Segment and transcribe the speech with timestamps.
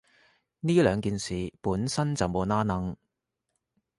[0.61, 2.95] 呢兩件事本身就冇拏褦